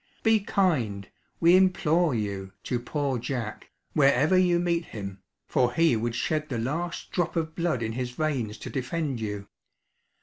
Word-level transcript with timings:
Be 0.23 0.39
kind, 0.39 1.09
we 1.39 1.55
implore 1.55 2.15
you, 2.15 2.53
to 2.63 2.79
Poor 2.79 3.19
Jack, 3.19 3.69
wherever 3.93 4.35
you 4.35 4.57
meet 4.57 4.85
him, 4.85 5.21
for 5.45 5.73
he 5.73 5.95
would 5.95 6.15
shed 6.15 6.49
the 6.49 6.57
last 6.57 7.11
drop 7.11 7.35
of 7.35 7.53
blood 7.53 7.83
in 7.83 7.91
his 7.91 8.09
veins 8.09 8.57
to 8.57 8.71
defend 8.71 9.19
you! 9.21 9.47